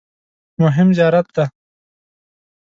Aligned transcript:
مهم 0.61 0.87
زیارت 0.97 1.27
دی. 1.35 1.45